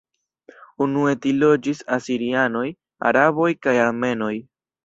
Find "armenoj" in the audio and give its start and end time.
3.87-4.35